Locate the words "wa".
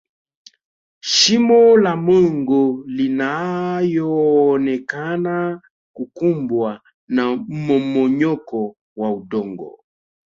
8.95-9.11